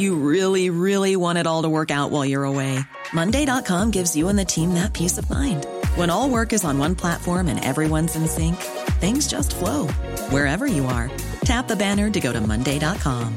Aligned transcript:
You 0.00 0.14
really, 0.14 0.70
really 0.70 1.14
want 1.14 1.36
it 1.36 1.46
all 1.46 1.60
to 1.60 1.68
work 1.68 1.90
out 1.90 2.10
while 2.10 2.24
you're 2.24 2.44
away. 2.44 2.80
Monday.com 3.12 3.90
gives 3.90 4.16
you 4.16 4.30
and 4.30 4.38
the 4.38 4.46
team 4.46 4.72
that 4.72 4.94
peace 4.94 5.18
of 5.18 5.28
mind. 5.28 5.66
When 5.94 6.08
all 6.08 6.30
work 6.30 6.54
is 6.54 6.64
on 6.64 6.78
one 6.78 6.94
platform 6.94 7.48
and 7.48 7.62
everyone's 7.62 8.16
in 8.16 8.26
sync, 8.26 8.56
things 8.98 9.28
just 9.28 9.54
flow 9.54 9.88
wherever 10.30 10.66
you 10.66 10.86
are. 10.86 11.10
Tap 11.44 11.68
the 11.68 11.76
banner 11.76 12.08
to 12.08 12.18
go 12.18 12.32
to 12.32 12.40
Monday.com. 12.40 13.36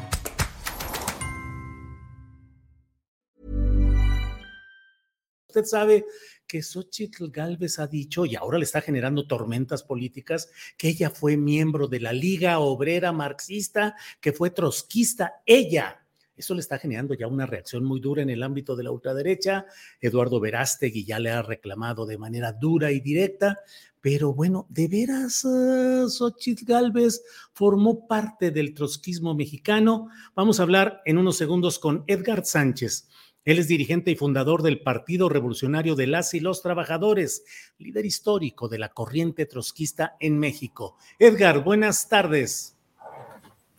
Usted 5.49 5.65
sabe 5.65 6.05
que 6.47 6.61
Xochitl 6.61 7.29
Galvez 7.29 7.77
ha 7.77 7.87
dicho, 7.87 8.25
y 8.25 8.37
ahora 8.37 8.57
le 8.57 8.63
está 8.63 8.79
generando 8.79 9.27
tormentas 9.27 9.83
políticas, 9.83 10.49
que 10.77 10.87
ella 10.87 11.09
fue 11.09 11.35
miembro 11.35 11.89
de 11.89 11.99
la 11.99 12.13
Liga 12.13 12.59
Obrera 12.59 13.11
Marxista, 13.11 13.95
que 14.21 14.31
fue 14.31 14.49
trotskista, 14.49 15.41
ella 15.45 16.02
eso 16.35 16.53
le 16.53 16.61
está 16.61 16.79
generando 16.79 17.13
ya 17.13 17.27
una 17.27 17.45
reacción 17.45 17.83
muy 17.83 17.99
dura 17.99 18.21
en 18.21 18.29
el 18.29 18.43
ámbito 18.43 18.75
de 18.75 18.83
la 18.83 18.91
ultraderecha. 18.91 19.65
Eduardo 20.01 20.39
Verástegui 20.39 21.05
ya 21.05 21.19
le 21.19 21.29
ha 21.29 21.41
reclamado 21.41 22.05
de 22.05 22.17
manera 22.17 22.51
dura 22.51 22.91
y 22.91 22.99
directa, 22.99 23.59
pero 24.01 24.33
bueno, 24.33 24.65
¿de 24.69 24.87
veras 24.87 25.45
uh, 25.45 26.09
Xochitl 26.09 26.65
Galvez 26.65 27.23
formó 27.53 28.07
parte 28.07 28.51
del 28.51 28.73
trotskismo 28.73 29.33
mexicano? 29.33 30.09
Vamos 30.35 30.59
a 30.59 30.63
hablar 30.63 31.01
en 31.05 31.17
unos 31.17 31.37
segundos 31.37 31.79
con 31.79 32.03
Edgar 32.07 32.45
Sánchez. 32.45 33.07
Él 33.45 33.59
es 33.59 33.67
dirigente 33.67 34.09
y 34.11 34.15
fundador 34.15 34.61
del 34.61 34.81
Partido 34.81 35.29
Revolucionario 35.29 35.95
de 35.95 36.07
las 36.07 36.33
y 36.33 36.39
los 36.39 36.61
Trabajadores, 36.61 37.43
líder 37.77 38.05
histórico 38.05 38.69
de 38.69 38.79
la 38.79 38.89
corriente 38.89 39.45
trotskista 39.45 40.15
en 40.19 40.39
México. 40.39 40.97
Edgar, 41.19 41.63
buenas 41.63 42.07
tardes. 42.07 42.72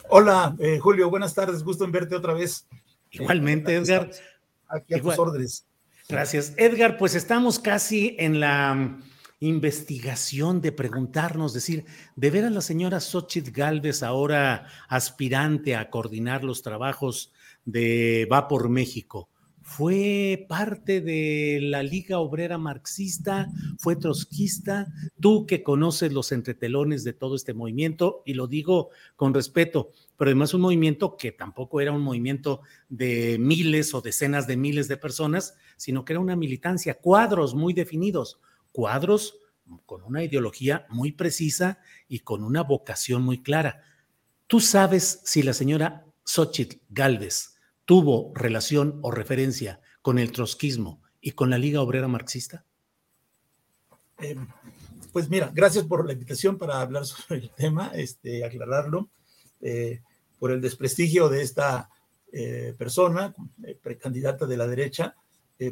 Hola, 0.08 0.54
eh, 0.58 0.78
Julio, 0.78 1.08
buenas 1.08 1.34
tardes, 1.34 1.62
gusto 1.62 1.84
en 1.84 1.92
verte 1.92 2.14
otra 2.14 2.34
vez. 2.34 2.66
Igualmente, 3.10 3.74
Edgar. 3.74 4.10
Aquí 4.68 4.94
a 4.94 5.00
tus 5.00 5.18
órdenes. 5.18 5.66
Gracias. 6.08 6.52
Edgar, 6.56 6.98
pues 6.98 7.14
estamos 7.14 7.58
casi 7.58 8.14
en 8.18 8.38
la 8.38 8.74
mm, 8.74 9.02
investigación 9.40 10.60
de 10.60 10.72
preguntarnos, 10.72 11.54
decir, 11.54 11.86
¿de 12.16 12.30
veras 12.30 12.52
la 12.52 12.60
señora 12.60 13.00
Xochitl 13.00 13.50
Galvez, 13.50 14.02
ahora 14.02 14.66
aspirante 14.88 15.74
a 15.74 15.88
coordinar 15.90 16.44
los 16.44 16.62
trabajos 16.62 17.32
de 17.64 18.28
Va 18.30 18.46
por 18.46 18.68
México, 18.68 19.28
fue 19.64 20.44
parte 20.46 21.00
de 21.00 21.58
la 21.62 21.82
Liga 21.82 22.18
Obrera 22.18 22.58
Marxista, 22.58 23.50
fue 23.78 23.96
trotskista, 23.96 24.92
tú 25.18 25.46
que 25.46 25.62
conoces 25.62 26.12
los 26.12 26.32
entretelones 26.32 27.02
de 27.02 27.14
todo 27.14 27.34
este 27.34 27.54
movimiento, 27.54 28.22
y 28.26 28.34
lo 28.34 28.46
digo 28.46 28.90
con 29.16 29.32
respeto, 29.32 29.90
pero 30.18 30.28
además 30.28 30.52
un 30.52 30.60
movimiento 30.60 31.16
que 31.16 31.32
tampoco 31.32 31.80
era 31.80 31.92
un 31.92 32.02
movimiento 32.02 32.60
de 32.90 33.38
miles 33.40 33.94
o 33.94 34.02
decenas 34.02 34.46
de 34.46 34.58
miles 34.58 34.86
de 34.86 34.98
personas, 34.98 35.54
sino 35.78 36.04
que 36.04 36.12
era 36.12 36.20
una 36.20 36.36
militancia, 36.36 37.00
cuadros 37.00 37.54
muy 37.54 37.72
definidos, 37.72 38.38
cuadros 38.70 39.38
con 39.86 40.02
una 40.02 40.22
ideología 40.22 40.86
muy 40.90 41.12
precisa 41.12 41.78
y 42.06 42.18
con 42.18 42.44
una 42.44 42.62
vocación 42.62 43.22
muy 43.22 43.42
clara. 43.42 43.82
¿Tú 44.46 44.60
sabes 44.60 45.22
si 45.24 45.42
la 45.42 45.54
señora 45.54 46.04
Xochitl 46.22 46.82
Galvez 46.90 47.53
tuvo 47.84 48.32
relación 48.34 48.98
o 49.02 49.10
referencia 49.10 49.80
con 50.02 50.18
el 50.18 50.32
trotskismo 50.32 51.00
y 51.20 51.32
con 51.32 51.50
la 51.50 51.58
Liga 51.58 51.80
Obrera 51.80 52.08
Marxista? 52.08 52.64
Eh, 54.20 54.36
pues 55.12 55.28
mira, 55.28 55.50
gracias 55.54 55.84
por 55.84 56.06
la 56.06 56.12
invitación 56.12 56.58
para 56.58 56.80
hablar 56.80 57.06
sobre 57.06 57.40
el 57.40 57.50
tema, 57.50 57.90
este, 57.94 58.44
aclararlo, 58.44 59.08
eh, 59.60 60.00
por 60.38 60.50
el 60.50 60.60
desprestigio 60.60 61.28
de 61.28 61.42
esta 61.42 61.88
eh, 62.32 62.74
persona, 62.76 63.34
precandidata 63.82 64.46
de 64.46 64.56
la 64.56 64.66
derecha, 64.66 65.14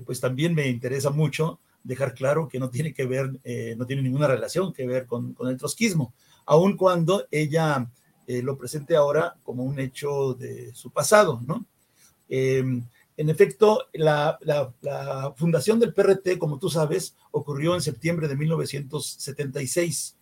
pues 0.06 0.20
también 0.20 0.54
me 0.54 0.68
interesa 0.68 1.10
mucho 1.10 1.58
dejar 1.82 2.14
claro 2.14 2.48
que 2.48 2.60
no 2.60 2.70
tiene 2.70 2.94
que 2.94 3.04
ver, 3.04 3.32
no 3.76 3.84
tiene 3.84 4.00
ninguna 4.00 4.28
relación 4.28 4.72
que 4.72 4.86
ver 4.86 5.06
con, 5.06 5.34
con 5.34 5.48
el 5.48 5.58
trotskismo, 5.58 6.14
aun 6.46 6.76
cuando 6.76 7.26
ella 7.32 7.90
lo 8.28 8.56
presente 8.56 8.94
ahora 8.94 9.36
como 9.42 9.64
un 9.64 9.80
hecho 9.80 10.34
de 10.34 10.72
su 10.72 10.92
pasado, 10.92 11.42
¿no? 11.46 11.66
Em, 12.34 12.82
en 13.18 13.28
efecto, 13.28 13.88
la, 13.92 14.38
fundación 15.36 15.78
del 15.78 15.92
PRT, 15.92 16.38
como 16.38 16.58
tú 16.58 16.70
sabes, 16.70 17.14
ocurrió 17.30 17.74
en 17.74 17.82
septiembre 17.82 18.26
de 18.26 18.36
1976. 18.36 20.16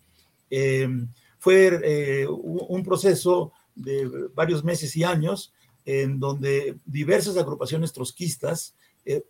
Em, 0.51 1.07
fue 1.39 1.81
eh, 1.85 2.27
un 2.27 2.83
proceso 2.83 3.53
de 3.77 4.29
varios 4.35 4.65
meses 4.65 4.97
y 4.97 5.05
años 5.05 5.53
en 5.85 6.19
donde 6.19 6.79
diversas 6.85 7.37
agrupaciones 7.37 7.93
trotskistas 7.93 8.75
eh, 9.05 9.23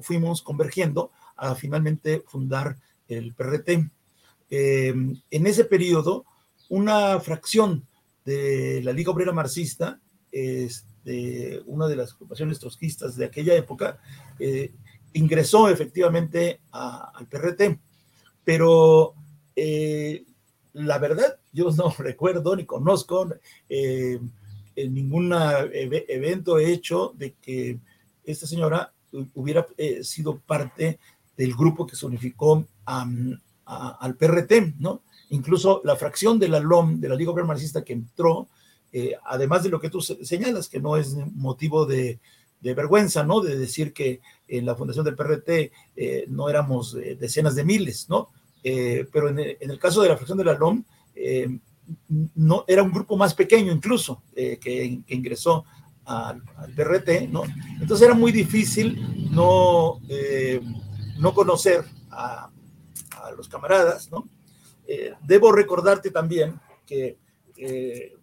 fuimos 0.00 0.42
convergiendo 0.42 1.12
a 1.36 1.54
finalmente 1.54 2.24
fundar 2.26 2.76
el 3.06 3.34
PRT. 3.34 3.88
Em, 4.50 5.22
en 5.30 5.46
ese 5.46 5.64
periodo, 5.64 6.24
una 6.70 7.20
fracción 7.20 7.86
de 8.24 8.82
la 8.82 8.92
Liga 8.92 9.12
Obrera 9.12 9.32
Marxista 9.32 10.00
de 11.08 11.62
una 11.64 11.88
de 11.88 11.96
las 11.96 12.12
ocupaciones 12.12 12.58
trotskistas 12.58 13.16
de 13.16 13.24
aquella 13.24 13.54
época, 13.54 13.98
eh, 14.38 14.72
ingresó 15.14 15.70
efectivamente 15.70 16.60
al 16.70 17.26
PRT, 17.26 17.78
pero 18.44 19.14
eh, 19.56 20.24
la 20.74 20.98
verdad, 20.98 21.38
yo 21.52 21.70
no 21.70 21.94
recuerdo 21.98 22.54
ni 22.54 22.66
conozco 22.66 23.26
eh, 23.70 24.20
ningún 24.76 25.32
evento 25.72 26.58
hecho 26.58 27.14
de 27.16 27.32
que 27.32 27.78
esta 28.24 28.46
señora 28.46 28.92
hubiera 29.34 29.66
sido 30.02 30.38
parte 30.38 30.98
del 31.36 31.54
grupo 31.54 31.86
que 31.86 31.96
se 31.96 32.06
unificó 32.06 32.64
al 32.84 34.14
PRT, 34.16 34.74
¿no? 34.78 35.02
Incluso 35.30 35.80
la 35.84 35.96
fracción 35.96 36.38
de 36.38 36.48
la 36.48 36.60
LOM, 36.60 37.00
de 37.00 37.08
la 37.08 37.16
Liga 37.16 37.32
Obrera 37.32 37.48
Marxista 37.48 37.82
que 37.82 37.94
entró, 37.94 38.48
eh, 38.92 39.14
además 39.24 39.62
de 39.62 39.68
lo 39.68 39.80
que 39.80 39.90
tú 39.90 40.00
señalas, 40.00 40.68
que 40.68 40.80
no 40.80 40.96
es 40.96 41.14
motivo 41.34 41.84
de, 41.84 42.18
vergüenza, 42.60 43.22
¿no? 43.22 43.40
De 43.40 43.56
decir 43.56 43.92
que 43.92 44.20
en 44.48 44.66
la 44.66 44.74
fundación 44.74 45.04
del 45.04 45.14
PRT 45.14 45.48
eh, 45.96 46.24
no 46.28 46.48
éramos 46.48 46.94
eh, 46.94 47.16
decenas 47.18 47.54
de 47.54 47.64
miles, 47.64 48.08
¿no? 48.08 48.30
pero 49.12 49.30
en 49.30 49.38
el, 49.38 49.78
caso 49.78 50.02
de 50.02 50.10
la 50.10 50.16
fracción 50.16 50.36
de 50.36 50.44
la 50.44 50.52
LOM, 50.52 50.84
no, 52.34 52.64
era 52.66 52.82
un 52.82 52.92
grupo 52.92 53.16
más 53.16 53.32
pequeño 53.32 53.72
incluso 53.72 54.22
que, 54.34 55.00
ingresó 55.06 55.64
al, 56.04 56.42
PRT, 56.76 57.28
¿no? 57.30 57.44
Entonces 57.80 58.04
era 58.04 58.14
muy 58.14 58.30
difícil 58.30 59.30
no, 59.30 60.00
no 61.18 61.32
conocer 61.32 61.82
a, 62.10 62.50
a, 63.22 63.30
los 63.30 63.48
camaradas, 63.48 64.10
¿no? 64.10 64.28
debo 65.22 65.50
recordarte 65.50 66.10
también 66.10 66.60
que 66.84 67.16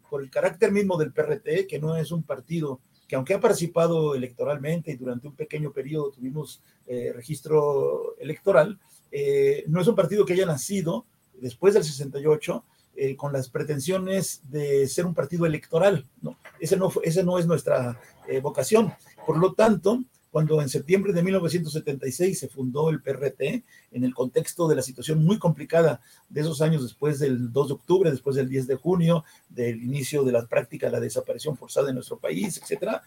por 0.10 0.22
el 0.22 0.30
carácter 0.30 0.72
mismo 0.72 0.98
del 0.98 1.12
PRT, 1.12 1.68
que 1.68 1.80
no 1.80 1.96
es 1.96 2.12
un 2.12 2.24
partido 2.24 2.80
que 3.08 3.16
aunque 3.16 3.34
ha 3.34 3.40
participado 3.40 4.16
electoralmente 4.16 4.92
y 4.92 4.96
durante 4.96 5.28
un 5.28 5.36
pequeño 5.36 5.72
periodo 5.72 6.12
tuvimos 6.12 6.62
eh, 6.88 7.12
registro 7.14 8.18
electoral, 8.20 8.80
eh, 9.12 9.64
no 9.68 9.82
es 9.82 9.88
un 9.88 9.96
partido 9.96 10.26
que 10.26 10.34
haya 10.34 10.46
nacido 10.46 11.06
después 11.40 11.74
del 11.74 11.84
68 11.84 12.64
eh, 12.96 13.16
con 13.16 13.32
las 13.32 13.50
pretensiones 13.50 14.42
de 14.50 14.88
ser 14.88 15.06
un 15.06 15.14
partido 15.14 15.46
electoral. 15.46 16.06
¿no? 16.22 16.38
Ese, 16.60 16.78
no, 16.78 16.92
ese 17.04 17.24
no 17.24 17.38
es 17.38 17.46
nuestra 17.46 18.00
vocación. 18.42 18.92
Por 19.28 19.38
lo 19.38 19.54
tanto, 19.54 20.04
cuando 20.36 20.62
en 20.62 20.68
septiembre 20.68 21.14
de 21.14 21.24
1976 21.24 22.38
se 22.38 22.50
fundó 22.50 22.90
el 22.90 23.02
PRT, 23.02 23.64
en 23.94 24.04
el 24.04 24.14
contexto 24.14 24.68
de 24.68 24.76
la 24.76 24.82
situación 24.82 25.24
muy 25.24 25.40
complicada 25.40 26.02
de 26.28 26.42
esos 26.42 26.62
años 26.62 26.84
después 26.84 27.20
del 27.20 27.54
2 27.54 27.68
de 27.70 27.74
octubre, 27.74 28.12
después 28.12 28.36
del 28.36 28.50
10 28.50 28.68
de 28.68 28.76
junio, 28.76 29.24
del 29.48 29.82
inicio 29.82 30.26
de 30.26 30.34
la 30.34 30.46
práctica 30.46 30.88
de 30.88 30.92
la 30.92 31.00
desaparición 31.00 31.56
forzada 31.56 31.88
en 31.88 31.96
nuestro 31.96 32.18
país, 32.18 32.58
etcétera. 32.62 33.02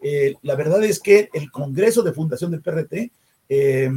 Eh, 0.00 0.34
la 0.42 0.56
verdad 0.56 0.82
es 0.82 0.98
que 0.98 1.30
el 1.32 1.52
Congreso 1.52 2.02
de 2.02 2.12
Fundación 2.12 2.50
del 2.50 2.62
PRT 2.62 3.12
eh, 3.48 3.88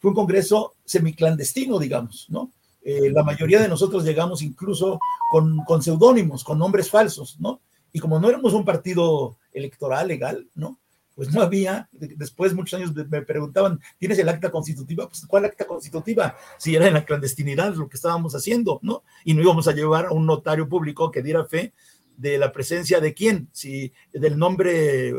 fue 0.00 0.08
un 0.08 0.14
congreso 0.14 0.76
semiclandestino, 0.82 1.78
digamos, 1.78 2.24
¿no? 2.30 2.52
Eh, 2.82 3.10
la 3.10 3.22
mayoría 3.22 3.60
de 3.60 3.68
nosotros 3.68 4.02
llegamos 4.02 4.40
incluso 4.40 4.98
con, 5.30 5.58
con 5.66 5.82
seudónimos, 5.82 6.42
con 6.42 6.58
nombres 6.58 6.88
falsos, 6.88 7.38
¿no? 7.38 7.60
Y 7.92 7.98
como 7.98 8.18
no 8.18 8.30
éramos 8.30 8.54
un 8.54 8.64
partido 8.64 9.36
electoral 9.52 10.08
legal, 10.08 10.48
¿no? 10.54 10.78
Pues 11.14 11.32
no 11.32 11.42
había, 11.42 11.88
después 11.92 12.54
muchos 12.54 12.78
años 12.78 12.92
me 12.94 13.22
preguntaban, 13.22 13.78
¿tienes 13.98 14.18
el 14.18 14.28
acta 14.28 14.50
constitutiva? 14.50 15.08
Pues 15.08 15.24
¿cuál 15.26 15.44
acta 15.44 15.64
constitutiva? 15.64 16.36
Si 16.58 16.74
era 16.74 16.88
en 16.88 16.94
la 16.94 17.04
clandestinidad 17.04 17.74
lo 17.74 17.88
que 17.88 17.96
estábamos 17.96 18.34
haciendo, 18.34 18.80
¿no? 18.82 19.04
Y 19.24 19.34
no 19.34 19.42
íbamos 19.42 19.68
a 19.68 19.72
llevar 19.72 20.06
a 20.06 20.10
un 20.12 20.26
notario 20.26 20.68
público 20.68 21.12
que 21.12 21.22
diera 21.22 21.44
fe 21.44 21.72
de 22.16 22.36
la 22.38 22.50
presencia 22.52 23.00
de 23.00 23.14
quién, 23.14 23.48
si 23.52 23.92
del 24.12 24.38
nombre 24.38 25.10
eh, 25.10 25.14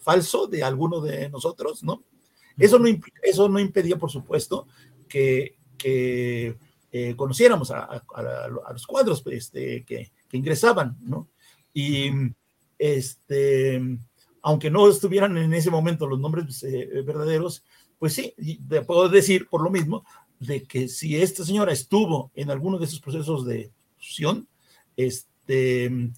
falso 0.00 0.46
de 0.46 0.62
alguno 0.62 1.00
de 1.00 1.28
nosotros, 1.28 1.82
¿no? 1.82 2.02
Eso 2.56 2.78
no, 2.78 2.88
eso 3.22 3.48
no 3.48 3.58
impedía, 3.58 3.98
por 3.98 4.10
supuesto, 4.10 4.66
que, 5.08 5.58
que 5.76 6.56
eh, 6.92 7.14
conociéramos 7.16 7.70
a, 7.70 8.02
los 8.72 8.86
cuadros 8.86 9.22
este, 9.26 9.84
que, 9.84 10.12
que, 10.28 10.36
ingresaban, 10.36 10.96
¿no? 11.00 11.28
Y 11.72 12.10
este, 12.78 13.98
aunque 14.44 14.70
no 14.70 14.86
estuvieran 14.88 15.38
en 15.38 15.54
ese 15.54 15.70
momento 15.70 16.06
los 16.06 16.20
nombres 16.20 16.62
eh, 16.64 17.02
verdaderos, 17.02 17.64
pues 17.98 18.12
sí, 18.12 18.34
te 18.68 18.82
puedo 18.82 19.08
decir 19.08 19.48
por 19.48 19.62
lo 19.62 19.70
mismo, 19.70 20.04
de 20.38 20.64
que 20.64 20.88
si 20.88 21.16
esta 21.16 21.46
señora 21.46 21.72
estuvo 21.72 22.30
en 22.34 22.50
alguno 22.50 22.78
de 22.78 22.84
esos 22.84 23.00
procesos 23.00 23.46
de 23.46 23.72
fusión, 23.96 24.46
este, 24.98 26.10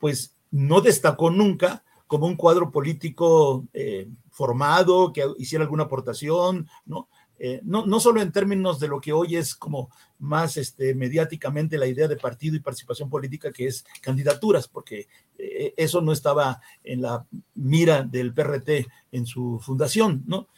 pues 0.00 0.34
no 0.50 0.80
destacó 0.80 1.30
nunca 1.30 1.84
como 2.08 2.26
un 2.26 2.34
cuadro 2.34 2.72
político 2.72 3.64
eh, 3.72 4.08
formado, 4.32 5.12
que 5.12 5.24
hiciera 5.38 5.62
alguna 5.62 5.84
aportación, 5.84 6.68
¿no? 6.84 7.08
Eh, 7.38 7.60
no, 7.64 7.86
no 7.86 8.00
solo 8.00 8.20
en 8.20 8.32
términos 8.32 8.80
de 8.80 8.88
lo 8.88 9.00
que 9.00 9.12
hoy 9.12 9.36
es 9.36 9.54
como 9.54 9.90
más 10.18 10.56
este, 10.56 10.94
mediáticamente 10.94 11.78
la 11.78 11.86
idea 11.86 12.08
de 12.08 12.16
partido 12.16 12.56
y 12.56 12.60
participación 12.60 13.08
política, 13.08 13.52
que 13.52 13.66
es 13.66 13.84
candidaturas, 14.00 14.66
porque 14.68 15.06
eh, 15.38 15.74
eso 15.76 16.00
no 16.00 16.12
estaba 16.12 16.60
en 16.82 17.02
la 17.02 17.24
mira 17.54 18.02
del 18.02 18.34
PRT 18.34 18.86
en 19.12 19.26
su 19.26 19.60
fundación, 19.60 20.24
¿no? 20.26 20.48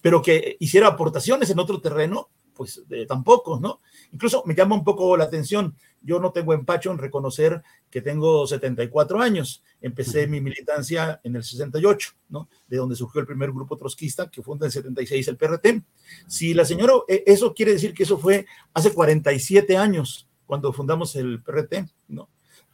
pero 0.00 0.20
que 0.20 0.56
hiciera 0.58 0.88
aportaciones 0.88 1.48
en 1.48 1.60
otro 1.60 1.80
terreno, 1.80 2.28
pues 2.54 2.82
tampoco, 3.06 3.60
¿no? 3.60 3.78
Incluso 4.10 4.42
me 4.46 4.54
llama 4.56 4.74
un 4.74 4.82
poco 4.82 5.16
la 5.16 5.22
atención, 5.22 5.76
yo 6.02 6.18
no 6.18 6.32
tengo 6.32 6.54
empacho 6.54 6.90
en 6.90 6.98
reconocer 6.98 7.62
que 7.90 8.00
tengo 8.00 8.46
74 8.46 9.20
años, 9.20 9.62
empecé 9.80 10.26
mi 10.26 10.40
militancia 10.40 11.20
en 11.24 11.36
el 11.36 11.44
68, 11.44 12.10
¿no? 12.30 12.48
De 12.68 12.76
donde 12.76 12.96
surgió 12.96 13.20
el 13.20 13.26
primer 13.26 13.52
grupo 13.52 13.76
trotskista 13.76 14.30
que 14.30 14.42
funda 14.42 14.66
en 14.66 14.72
76 14.72 15.28
el 15.28 15.36
PRT. 15.36 15.82
Si 16.26 16.54
la 16.54 16.64
señora, 16.64 16.94
e, 17.08 17.24
eso 17.26 17.54
quiere 17.54 17.72
decir 17.72 17.94
que 17.94 18.02
eso 18.02 18.18
fue 18.18 18.46
hace 18.74 18.92
47 18.92 19.76
años 19.76 20.28
cuando 20.46 20.72
fundamos 20.72 21.14
el 21.16 21.42
PRT, 21.42 21.86
¿no? 22.08 22.28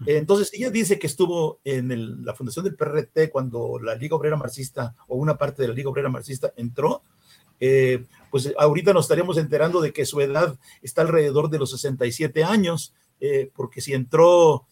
Entonces, 0.06 0.52
ella 0.54 0.70
dice 0.70 0.98
que 0.98 1.08
estuvo 1.08 1.60
en 1.64 2.25
la 2.25 2.34
fundación 2.34 2.64
del 2.64 2.76
PRT 2.76 3.30
cuando 3.30 3.80
la 3.82 3.96
Liga 3.96 4.14
Obrera 4.14 4.36
Marxista 4.36 4.94
o 5.08 5.16
una 5.16 5.36
parte 5.36 5.62
de 5.62 5.69
la 5.69 5.75
Liga 5.75 5.90
Obrera 5.90 6.08
Marxista 6.08 6.52
entró. 6.56 7.02
Eh, 7.60 8.04
pues 8.30 8.52
ahorita 8.56 8.92
nos 8.92 9.06
estaríamos 9.06 9.36
enterando 9.38 9.80
de 9.80 9.92
que 9.92 10.06
su 10.06 10.20
edad 10.20 10.56
está 10.82 11.02
alrededor 11.02 11.50
de 11.50 11.58
los 11.58 11.72
67 11.72 12.44
años, 12.44 12.94
eh, 13.20 13.50
porque 13.54 13.80
si 13.80 13.94
entró 13.94 14.66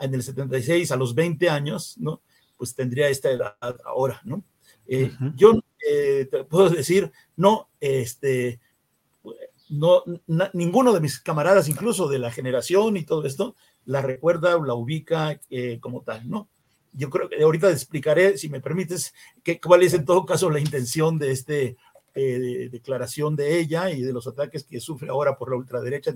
en 0.00 0.14
el 0.14 0.22
76 0.22 0.90
a 0.92 0.96
los 0.96 1.14
20 1.14 1.50
años, 1.50 1.96
¿no? 1.98 2.22
Pues 2.56 2.74
tendría 2.74 3.08
esta 3.08 3.30
edad 3.30 3.56
ahora, 3.84 4.20
¿no? 4.24 4.42
Eh, 4.86 5.12
yo 5.34 5.60
eh, 5.86 6.28
te 6.30 6.44
puedo 6.44 6.70
decir, 6.70 7.12
no, 7.36 7.68
este, 7.80 8.60
no, 9.68 10.04
ninguno 10.52 10.92
de 10.92 11.00
mis 11.00 11.18
camaradas, 11.20 11.68
incluso 11.68 12.08
de 12.08 12.18
la 12.18 12.30
generación 12.30 12.96
y 12.96 13.04
todo 13.04 13.24
esto, 13.24 13.56
la 13.84 14.00
recuerda 14.00 14.56
o 14.56 14.64
la 14.64 14.74
ubica 14.74 15.40
como 15.80 16.02
tal, 16.02 16.28
¿no? 16.28 16.48
Yo 16.92 17.10
creo 17.10 17.28
que 17.28 17.42
ahorita 17.42 17.70
explicaré, 17.70 18.38
si 18.38 18.48
me 18.48 18.60
permites, 18.60 19.12
que, 19.42 19.60
cuál 19.60 19.82
es 19.82 19.94
en 19.94 20.04
todo 20.04 20.24
caso 20.24 20.48
la 20.48 20.60
intención 20.60 21.18
de 21.18 21.32
este 21.32 21.76
eh, 22.14 22.68
declaración 22.70 23.34
de 23.34 23.58
ella 23.58 23.90
y 23.90 24.02
de 24.02 24.12
los 24.12 24.26
ataques 24.26 24.64
que 24.64 24.80
sufre 24.80 25.08
ahora 25.08 25.36
por 25.36 25.50
la 25.50 25.56
ultraderecha, 25.56 26.14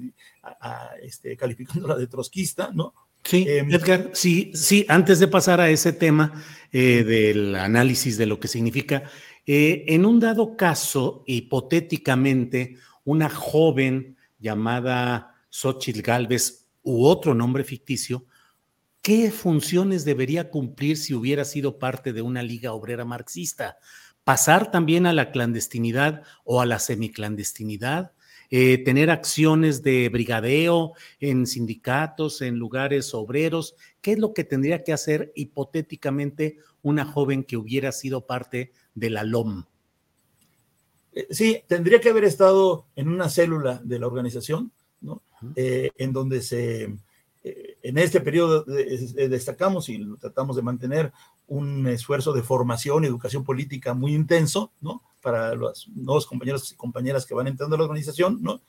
este, 1.03 1.37
calificándola 1.37 1.97
de 1.97 2.07
trotskista, 2.07 2.71
¿no? 2.73 2.95
Sí, 3.25 3.45
em, 3.49 3.71
Edgar, 3.71 4.11
sí, 4.15 4.53
sí, 4.55 4.87
antes 4.89 5.19
de 5.19 5.29
pasar 5.29 5.61
a 5.61 5.71
ese 5.71 5.93
tema 5.93 6.33
eh, 6.73 7.05
del 7.05 7.55
análisis 7.57 8.17
de 8.17 8.27
lo 8.27 8.39
que 8.41 8.49
significa, 8.49 9.11
eh, 9.47 9.85
en 9.89 10.07
un 10.07 10.21
dado 10.21 10.57
caso, 10.57 11.25
hipotéticamente, 11.27 12.77
una 13.05 13.29
joven 13.29 14.17
llamada 14.39 15.35
Xochitl 15.51 16.03
Galvez 16.03 16.67
u 16.83 17.07
otro 17.07 17.35
nombre 17.35 17.65
ficticio, 17.65 18.25
¿qué 19.03 19.31
funciones 19.31 20.05
debería 20.05 20.51
cumplir 20.51 20.97
si 20.97 21.15
hubiera 21.15 21.45
sido 21.45 21.79
parte 21.79 22.13
de 22.13 22.23
una 22.23 22.43
liga 22.43 22.73
obrera 22.73 23.05
marxista? 23.05 23.79
Pasar 24.29 24.71
también 24.71 25.07
a 25.07 25.15
la 25.15 25.31
clandestinidad 25.31 26.23
o 26.45 26.61
a 26.61 26.67
la 26.67 26.81
semiclandestinidad, 26.81 28.13
eh, 28.51 28.77
tener 28.85 29.09
acciones 29.09 29.83
de 29.83 30.11
brigadeo 30.11 30.93
en 31.19 31.47
sindicatos, 31.47 32.43
en 32.43 32.57
lugares 32.57 33.15
obreros. 33.15 33.75
¿Qué 34.03 34.13
es 34.13 34.19
lo 34.19 34.35
que 34.35 34.45
tendría 34.45 34.85
que 34.85 34.93
hacer 34.93 35.33
hipotéticamente 35.35 36.59
una 36.83 37.07
joven 37.07 37.43
que 37.43 37.57
hubiera 37.57 37.91
sido 37.91 38.27
parte 38.27 38.71
de 38.95 39.09
la 39.09 39.25
LOM? 39.25 39.65
Eh, 41.15 41.29
sí, 41.31 41.63
tendría 41.67 41.99
que 41.99 42.11
haber 42.11 42.25
estado 42.25 42.85
en 42.97 43.09
una 43.09 43.31
célula 43.31 43.81
de 43.83 43.99
la 43.99 44.09
organización, 44.09 44.73
¿no? 45.01 45.23
Eh, 45.57 45.93
en 45.97 46.13
donde 46.13 46.43
se, 46.43 46.95
en 47.83 47.99
este 47.99 48.21
periodo 48.21 48.65
destacamos 48.65 49.89
y 49.89 50.05
tratamos 50.21 50.57
de 50.57 50.63
mantener 50.63 51.13
un 51.47 51.87
esfuerzo 51.87 52.33
de 52.33 52.43
formación 52.43 53.05
y 53.05 53.07
educación 53.07 53.45
política 53.45 53.95
muy 53.95 54.15
intenso, 54.15 54.73
¿no? 54.81 55.03
Para 55.23 55.55
los 55.55 55.89
nuevos 55.89 56.27
compañeros 56.27 56.71
y 56.71 56.77
compañeras 56.77 57.27
que 57.27 57.35
van 57.35 57.47
entrando 57.47 57.77
a 57.77 57.79
la 57.79 57.85
organización, 57.85 58.39
¿no? 58.43 58.61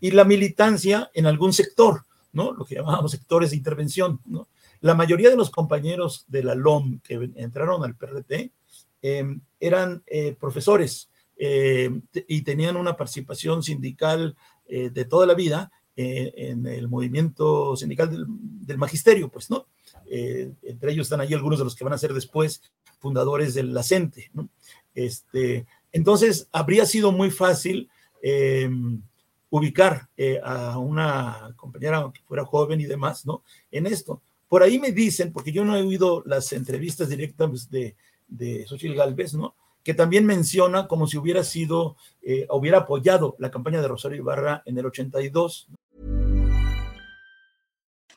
Y 0.00 0.10
la 0.10 0.24
militancia 0.24 1.10
en 1.14 1.26
algún 1.26 1.52
sector, 1.52 2.04
¿no? 2.32 2.52
Lo 2.52 2.64
que 2.64 2.74
llamábamos 2.74 3.12
sectores 3.12 3.50
de 3.50 3.56
intervención, 3.56 4.20
¿no? 4.26 4.48
La 4.80 4.94
mayoría 4.94 5.30
de 5.30 5.36
los 5.36 5.50
compañeros 5.50 6.24
de 6.28 6.42
la 6.42 6.54
LOM 6.54 7.00
que 7.00 7.30
entraron 7.36 7.84
al 7.84 7.94
PRT 7.94 8.52
em, 9.00 9.40
eran 9.60 10.02
eh, 10.06 10.36
profesores 10.38 11.08
eh, 11.36 11.90
y 12.28 12.42
tenían 12.42 12.76
una 12.76 12.96
participación 12.96 13.62
sindical 13.62 14.36
eh, 14.66 14.90
de 14.90 15.04
toda 15.04 15.26
la 15.26 15.34
vida 15.34 15.72
en 15.96 16.66
el 16.66 16.88
movimiento 16.88 17.76
sindical 17.76 18.10
del, 18.10 18.78
magisterio, 18.78 19.28
pues, 19.28 19.50
¿no? 19.50 19.66
Eh, 20.06 20.52
entre 20.62 20.92
ellos 20.92 21.06
están 21.06 21.20
ahí 21.20 21.32
algunos 21.34 21.58
de 21.58 21.64
los 21.64 21.74
que 21.74 21.84
van 21.84 21.92
a 21.92 21.98
ser 21.98 22.12
después 22.12 22.62
fundadores 22.98 23.54
del 23.54 23.72
LACENTE. 23.72 24.30
¿no? 24.34 24.48
Este, 24.94 25.66
entonces, 25.92 26.48
habría 26.52 26.86
sido 26.86 27.12
muy 27.12 27.30
fácil 27.30 27.88
eh, 28.22 28.70
ubicar 29.50 30.08
eh, 30.16 30.40
a 30.42 30.78
una 30.78 31.52
compañera 31.56 32.10
que 32.12 32.22
fuera 32.22 32.44
joven 32.44 32.80
y 32.80 32.86
demás, 32.86 33.24
¿no? 33.26 33.42
En 33.70 33.86
esto. 33.86 34.22
Por 34.48 34.62
ahí 34.62 34.78
me 34.78 34.92
dicen, 34.92 35.32
porque 35.32 35.52
yo 35.52 35.64
no 35.64 35.76
he 35.76 35.82
oído 35.82 36.22
las 36.26 36.52
entrevistas 36.52 37.08
directas 37.08 37.70
de, 37.70 37.96
de 38.28 38.66
Xochitl 38.66 38.94
Galvez, 38.94 39.34
¿no? 39.34 39.54
Que 39.82 39.94
también 39.94 40.26
menciona 40.26 40.88
como 40.88 41.06
si 41.06 41.18
hubiera 41.18 41.44
sido, 41.44 41.96
hubiera 42.50 42.78
apoyado 42.78 43.36
la 43.38 43.50
campaña 43.50 43.82
de 43.82 43.88
Rosario 43.88 44.18
Ibarra 44.18 44.62
en 44.64 44.78
el 44.78 44.86
82. 44.86 45.68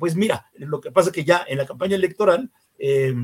Pues 0.00 0.16
mira, 0.16 0.46
lo 0.54 0.80
que 0.80 0.90
pasa 0.90 1.10
es 1.10 1.14
que 1.14 1.24
ya 1.24 1.44
en 1.46 1.58
la 1.58 1.66
campaña 1.66 1.94
electoral, 1.94 2.50
eh, 2.78 3.14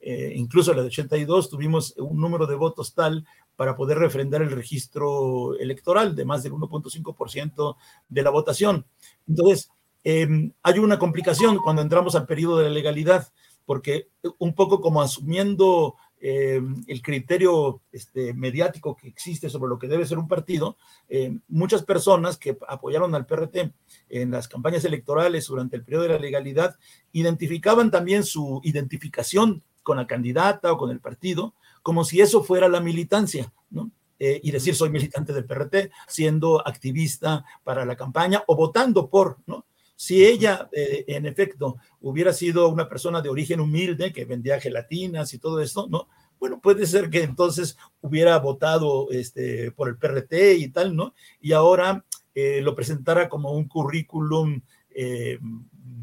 eh, 0.00 0.32
incluso 0.36 0.72
la 0.72 0.82
de 0.82 0.86
82, 0.86 1.50
tuvimos 1.50 1.92
un 1.98 2.20
número 2.20 2.46
de 2.46 2.54
votos 2.54 2.94
tal 2.94 3.26
para 3.56 3.74
poder 3.74 3.98
refrendar 3.98 4.40
el 4.40 4.52
registro 4.52 5.58
electoral 5.58 6.14
de 6.14 6.24
más 6.24 6.44
del 6.44 6.52
1.5% 6.52 7.76
de 8.08 8.22
la 8.22 8.30
votación. 8.30 8.86
Entonces, 9.26 9.72
eh, 10.04 10.52
hay 10.62 10.78
una 10.78 11.00
complicación 11.00 11.58
cuando 11.58 11.82
entramos 11.82 12.14
al 12.14 12.26
periodo 12.26 12.58
de 12.58 12.64
la 12.64 12.70
legalidad, 12.70 13.26
porque 13.66 14.08
un 14.38 14.54
poco 14.54 14.80
como 14.80 15.02
asumiendo 15.02 15.96
eh, 16.20 16.60
el 16.86 17.02
criterio 17.02 17.80
este, 17.92 18.34
mediático 18.34 18.96
que 18.96 19.08
existe 19.08 19.48
sobre 19.48 19.70
lo 19.70 19.78
que 19.78 19.88
debe 19.88 20.06
ser 20.06 20.18
un 20.18 20.28
partido, 20.28 20.76
eh, 21.08 21.38
muchas 21.48 21.82
personas 21.82 22.36
que 22.36 22.58
apoyaron 22.68 23.14
al 23.14 23.26
PRT 23.26 23.72
en 24.10 24.30
las 24.30 24.48
campañas 24.48 24.84
electorales 24.84 25.46
durante 25.46 25.76
el 25.76 25.84
periodo 25.84 26.04
de 26.04 26.10
la 26.10 26.18
legalidad 26.18 26.76
identificaban 27.12 27.90
también 27.90 28.24
su 28.24 28.60
identificación 28.64 29.62
con 29.82 29.96
la 29.96 30.06
candidata 30.06 30.72
o 30.72 30.76
con 30.76 30.90
el 30.90 31.00
partido 31.00 31.54
como 31.82 32.04
si 32.04 32.20
eso 32.20 32.42
fuera 32.42 32.68
la 32.68 32.80
militancia, 32.80 33.52
¿no? 33.70 33.90
Eh, 34.18 34.38
y 34.42 34.50
decir 34.50 34.74
soy 34.74 34.90
militante 34.90 35.32
del 35.32 35.46
PRT, 35.46 35.90
siendo 36.06 36.66
activista 36.66 37.44
para 37.64 37.86
la 37.86 37.96
campaña 37.96 38.44
o 38.46 38.54
votando 38.54 39.08
por, 39.08 39.38
¿no? 39.46 39.64
Si 40.00 40.24
ella, 40.24 40.70
eh, 40.72 41.04
en 41.08 41.26
efecto, 41.26 41.76
hubiera 42.00 42.32
sido 42.32 42.70
una 42.70 42.88
persona 42.88 43.20
de 43.20 43.28
origen 43.28 43.60
humilde 43.60 44.14
que 44.14 44.24
vendía 44.24 44.58
gelatinas 44.58 45.34
y 45.34 45.38
todo 45.38 45.60
esto, 45.60 45.88
¿no? 45.90 46.08
Bueno, 46.38 46.58
puede 46.58 46.86
ser 46.86 47.10
que 47.10 47.22
entonces 47.22 47.76
hubiera 48.00 48.38
votado 48.38 49.10
este, 49.10 49.72
por 49.72 49.90
el 49.90 49.98
PRT 49.98 50.56
y 50.56 50.68
tal, 50.68 50.96
¿no? 50.96 51.12
Y 51.38 51.52
ahora 51.52 52.02
eh, 52.34 52.62
lo 52.62 52.74
presentara 52.74 53.28
como 53.28 53.52
un 53.52 53.68
currículum 53.68 54.62
eh, 54.88 55.38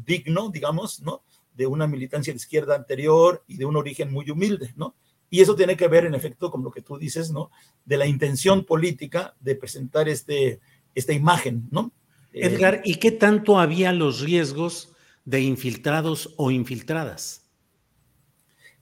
digno, 0.06 0.48
digamos, 0.50 1.02
¿no? 1.02 1.24
De 1.56 1.66
una 1.66 1.88
militancia 1.88 2.32
de 2.32 2.36
izquierda 2.36 2.76
anterior 2.76 3.42
y 3.48 3.56
de 3.56 3.64
un 3.64 3.74
origen 3.74 4.12
muy 4.12 4.30
humilde, 4.30 4.72
¿no? 4.76 4.94
Y 5.28 5.40
eso 5.40 5.56
tiene 5.56 5.76
que 5.76 5.88
ver, 5.88 6.06
en 6.06 6.14
efecto, 6.14 6.52
con 6.52 6.62
lo 6.62 6.70
que 6.70 6.82
tú 6.82 6.98
dices, 6.98 7.32
¿no? 7.32 7.50
De 7.84 7.96
la 7.96 8.06
intención 8.06 8.64
política 8.64 9.34
de 9.40 9.56
presentar 9.56 10.08
este, 10.08 10.60
esta 10.94 11.12
imagen, 11.12 11.66
¿no? 11.72 11.90
Edgar, 12.40 12.82
¿y 12.84 12.96
qué 12.96 13.10
tanto 13.10 13.58
había 13.58 13.92
los 13.92 14.20
riesgos 14.20 14.92
de 15.24 15.40
infiltrados 15.40 16.34
o 16.36 16.50
infiltradas? 16.50 17.46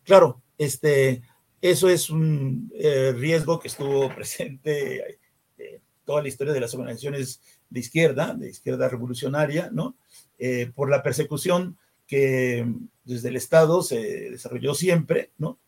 Claro, 0.04 0.42
este, 0.58 1.22
eso 1.60 1.88
es 1.88 2.10
un 2.10 2.72
eh, 2.74 3.12
riesgo 3.16 3.58
que 3.58 3.68
estuvo 3.68 4.08
presente 4.14 5.18
eh, 5.58 5.80
toda 6.04 6.22
la 6.22 6.28
historia 6.28 6.52
de 6.52 6.60
las 6.60 6.74
organizaciones 6.74 7.40
de 7.68 7.80
izquierda, 7.80 8.34
de 8.34 8.50
izquierda 8.50 8.88
revolucionaria, 8.88 9.70
¿no? 9.72 9.96
Eh, 10.38 10.70
por 10.74 10.90
la 10.90 11.02
persecución 11.02 11.76
que 12.06 12.64
desde 13.04 13.30
el 13.30 13.36
Estado 13.36 13.82
se 13.82 14.30
desarrolló 14.30 14.74
siempre, 14.74 15.32
¿no? 15.38 15.58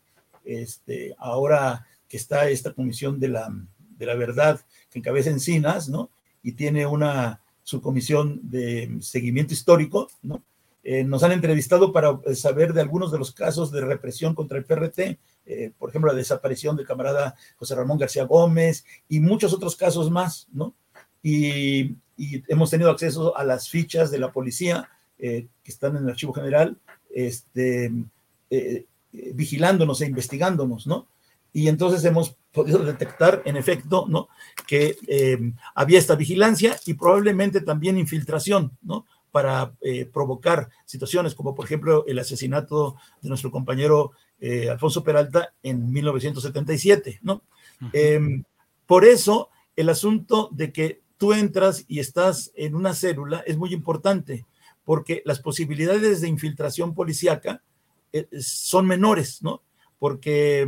Este, 0.45 1.15
ahora 1.17 1.85
que 2.07 2.17
está 2.17 2.49
esta 2.49 2.73
comisión 2.73 3.19
de 3.19 3.27
la, 3.27 3.51
de 3.77 4.05
la 4.05 4.15
verdad 4.15 4.61
que 4.89 4.99
encabeza 4.99 5.29
Encinas, 5.29 5.89
¿no? 5.89 6.09
Y 6.41 6.53
tiene 6.53 6.85
una 6.85 7.41
subcomisión 7.69 8.39
de 8.43 8.97
seguimiento 8.99 9.53
histórico, 9.53 10.09
¿no? 10.23 10.43
Eh, 10.83 11.03
nos 11.03 11.23
han 11.23 11.33
entrevistado 11.33 11.91
para 11.91 12.19
eh, 12.25 12.35
saber 12.35 12.73
de 12.73 12.81
algunos 12.81 13.11
de 13.11 13.19
los 13.19 13.31
casos 13.31 13.71
de 13.71 13.81
represión 13.81 14.33
contra 14.33 14.57
el 14.57 14.65
PRT, 14.65 15.19
eh, 15.45 15.71
por 15.77 15.89
ejemplo, 15.89 16.11
la 16.11 16.17
desaparición 16.17 16.75
del 16.75 16.87
camarada 16.87 17.35
José 17.57 17.75
Ramón 17.75 17.99
García 17.99 18.23
Gómez 18.23 18.85
y 19.07 19.19
muchos 19.19 19.53
otros 19.53 19.75
casos 19.75 20.09
más, 20.09 20.47
¿no? 20.51 20.73
Y, 21.21 21.95
hemos 22.49 22.69
tenido 22.69 22.89
acceso 22.89 23.37
a 23.37 23.45
las 23.45 23.69
fichas 23.69 24.11
de 24.11 24.19
la 24.19 24.33
policía 24.33 24.89
que 25.17 25.47
están 25.63 25.95
en 25.95 26.03
el 26.03 26.09
archivo 26.09 26.33
general, 26.33 26.77
este, 27.15 27.89
vigilándonos 29.11 30.01
e 30.01 30.07
investigándonos, 30.07 30.85
¿no? 30.85 31.07
Y 31.53 31.69
entonces 31.69 32.03
hemos 32.03 32.35
podido 32.51 32.79
detectar, 32.79 33.41
en 33.45 33.57
efecto, 33.57 34.05
¿no? 34.07 34.29
Que 34.67 34.97
eh, 35.07 35.37
había 35.75 35.99
esta 35.99 36.15
vigilancia 36.15 36.79
y 36.85 36.95
probablemente 36.95 37.61
también 37.61 37.97
infiltración, 37.97 38.77
¿no? 38.81 39.05
Para 39.31 39.73
eh, 39.81 40.05
provocar 40.05 40.69
situaciones 40.85 41.35
como, 41.35 41.53
por 41.53 41.65
ejemplo, 41.65 42.05
el 42.07 42.17
asesinato 42.17 42.95
de 43.21 43.29
nuestro 43.29 43.51
compañero 43.51 44.11
eh, 44.39 44.69
Alfonso 44.69 45.03
Peralta 45.03 45.53
en 45.61 45.91
1977, 45.91 47.19
¿no? 47.21 47.43
Uh 47.81 47.85
-huh. 47.85 48.45
por 48.85 49.05
eso, 49.05 49.49
el 49.75 49.87
asunto 49.89 50.49
de 50.51 50.73
que 50.73 51.01
tú 51.17 51.33
entras 51.33 51.85
y 51.87 51.99
estás 51.99 52.51
en 52.55 52.75
una 52.75 52.93
célula 52.93 53.43
es 53.45 53.57
muy 53.57 53.73
importante, 53.73 54.45
porque 54.83 55.21
las 55.25 55.39
posibilidades 55.39 56.21
de 56.21 56.27
infiltración 56.27 56.93
policíaca 56.95 57.61
son 58.41 58.87
menores, 58.87 59.41
¿no? 59.43 59.61
Porque 59.99 60.67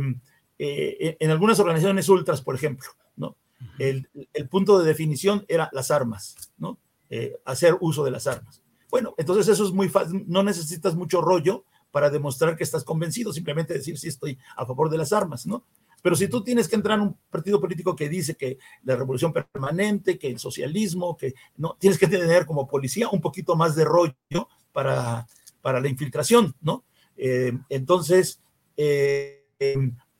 eh, 0.64 1.16
en 1.18 1.30
algunas 1.30 1.58
organizaciones 1.58 2.08
ultras, 2.08 2.40
por 2.40 2.54
ejemplo, 2.54 2.88
¿no? 3.16 3.36
El, 3.78 4.08
el, 4.32 4.48
punto 4.48 4.78
de 4.78 4.86
definición 4.86 5.44
era 5.48 5.68
las 5.72 5.90
armas, 5.90 6.36
¿no? 6.56 6.78
Eh, 7.10 7.36
hacer 7.44 7.76
uso 7.80 8.04
de 8.04 8.12
las 8.12 8.28
armas. 8.28 8.62
Bueno, 8.88 9.14
entonces 9.18 9.48
eso 9.48 9.64
es 9.64 9.72
muy 9.72 9.88
fácil, 9.88 10.24
no 10.28 10.44
necesitas 10.44 10.94
mucho 10.94 11.20
rollo 11.20 11.64
para 11.90 12.10
demostrar 12.10 12.56
que 12.56 12.62
estás 12.62 12.84
convencido, 12.84 13.32
simplemente 13.32 13.74
decir 13.74 13.96
si 13.96 14.02
sí, 14.02 14.08
estoy 14.08 14.38
a 14.56 14.64
favor 14.64 14.88
de 14.88 14.98
las 14.98 15.12
armas, 15.12 15.46
¿no? 15.46 15.64
Pero 16.00 16.14
si 16.14 16.28
tú 16.28 16.44
tienes 16.44 16.68
que 16.68 16.76
entrar 16.76 16.98
en 16.98 17.06
un 17.06 17.16
partido 17.28 17.60
político 17.60 17.96
que 17.96 18.08
dice 18.08 18.36
que 18.36 18.58
la 18.84 18.94
revolución 18.94 19.32
permanente, 19.32 20.16
que 20.16 20.28
el 20.28 20.38
socialismo, 20.38 21.16
que 21.16 21.34
no, 21.56 21.76
tienes 21.78 21.98
que 21.98 22.06
tener 22.06 22.46
como 22.46 22.68
policía 22.68 23.08
un 23.08 23.20
poquito 23.20 23.56
más 23.56 23.74
de 23.74 23.84
rollo 23.84 24.48
para, 24.72 25.26
para 25.60 25.80
la 25.80 25.88
infiltración, 25.88 26.54
¿no? 26.60 26.84
Eh, 27.16 27.52
entonces, 27.68 28.40
eh, 28.76 29.44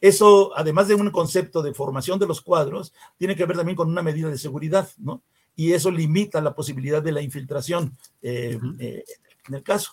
eso, 0.03 0.51
además 0.57 0.89
de 0.89 0.97
un 0.97 1.11
concepto 1.11 1.63
de 1.63 1.73
formación 1.73 2.19
de 2.19 2.27
los 2.27 2.41
cuadros, 2.41 2.93
tiene 3.17 3.37
que 3.37 3.47
ver 3.47 3.57
también 3.57 3.77
con 3.77 3.89
una 3.89 4.03
medida 4.03 4.29
de 4.29 4.37
seguridad, 4.37 4.91
¿no? 4.99 5.23
Y 5.55 5.75
eso 5.75 5.93
limita 5.93 6.41
la 6.41 6.57
posibilidad 6.57 7.01
de 7.01 7.13
la 7.13 7.23
infiltración 7.23 7.97
eh, 8.21 8.59
uh 8.61 8.65
-huh. 8.65 8.77
eh, 8.81 9.05
en 9.47 9.55
el 9.55 9.63
caso. 9.63 9.93